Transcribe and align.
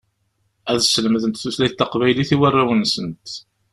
Ad 0.71 0.79
slemdent 0.83 1.39
tutlayt 1.41 1.75
taqbaylit 1.79 2.29
i 2.35 2.37
warraw-nsent. 2.39 3.27